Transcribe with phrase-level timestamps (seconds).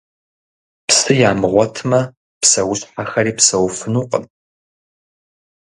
[0.87, 1.99] Псы ямыгъуэтмэ,
[2.41, 4.25] псэущхьэхэри псэуфынукъым.